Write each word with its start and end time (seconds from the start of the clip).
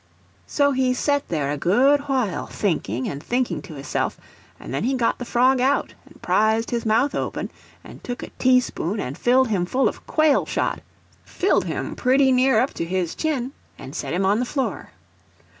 So 0.47 0.71
he 0.71 0.95
set 0.95 1.27
there 1.27 1.51
a 1.51 1.57
good 1.59 1.99
while 2.09 2.47
thinking 2.47 3.07
and 3.07 3.21
thinking 3.21 3.61
to 3.61 3.75
hisself, 3.75 4.19
and 4.59 4.73
then 4.73 4.83
he 4.83 4.95
got 4.95 5.19
the 5.19 5.25
frog 5.25 5.59
out 5.61 5.93
and 6.07 6.19
prized 6.23 6.71
his 6.71 6.87
mouth 6.87 7.13
open 7.13 7.51
and 7.83 8.03
took 8.03 8.23
a 8.23 8.31
teaspoon 8.39 8.99
and 8.99 9.15
filled 9.15 9.49
him 9.49 9.67
full 9.67 9.87
of 9.87 10.07
quail 10.07 10.47
shot—filled! 10.47 11.65
him 11.65 11.95
pretty 11.95 12.31
near 12.31 12.59
up 12.59 12.73
to 12.73 12.83
his 12.85 13.13
chin—and 13.13 13.95
set 13.95 14.11
him 14.15 14.25
on 14.25 14.39
the 14.39 14.45
floor. 14.45 14.89